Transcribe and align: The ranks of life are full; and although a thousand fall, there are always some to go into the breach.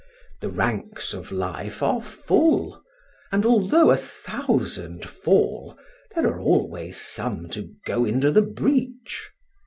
The 0.39 0.49
ranks 0.49 1.13
of 1.13 1.31
life 1.31 1.83
are 1.83 2.01
full; 2.01 2.81
and 3.31 3.45
although 3.45 3.91
a 3.91 3.97
thousand 3.97 5.05
fall, 5.07 5.77
there 6.15 6.25
are 6.25 6.39
always 6.39 6.99
some 6.99 7.47
to 7.49 7.69
go 7.85 8.03
into 8.05 8.31
the 8.31 8.41
breach. 8.41 9.29